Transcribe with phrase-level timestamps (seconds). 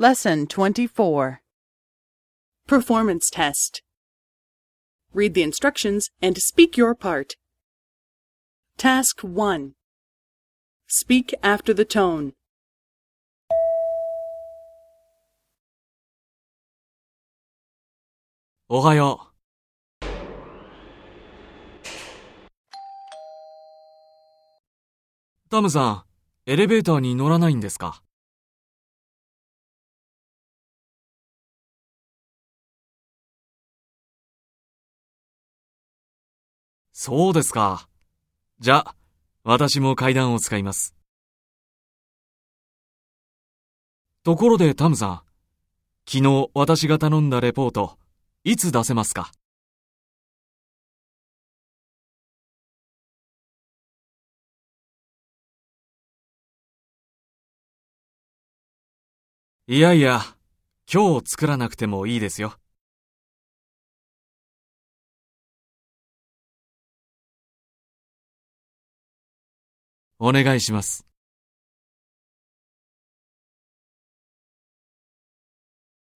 [0.00, 1.40] Lesson 24
[2.66, 3.80] Performance Test
[5.14, 7.32] Read the instructions and speak your part.
[8.76, 9.72] Task 1
[10.86, 12.34] Speak after the tone.
[18.68, 19.36] おはよう。
[25.48, 26.04] タムさん、
[26.44, 28.02] エレベーターに乗らないんですか
[36.93, 37.87] そうですか。
[38.59, 38.95] じゃあ、
[39.43, 40.95] 私も階段を使います。
[44.23, 45.21] ところでタムさん、
[46.05, 47.97] 昨日私が頼んだレポート、
[48.43, 49.31] いつ出せますか？
[59.67, 60.21] いやいや、
[60.91, 62.60] 今日作らなくてもいいですよ。
[70.23, 71.10] お願いします。